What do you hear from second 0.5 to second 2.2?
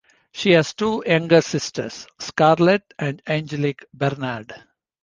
has two younger sisters,